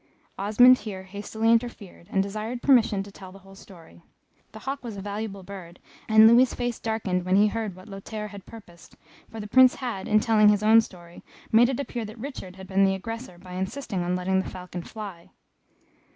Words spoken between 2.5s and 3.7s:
permission to tell the whole